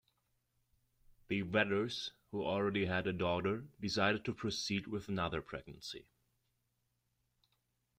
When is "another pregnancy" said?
5.07-6.07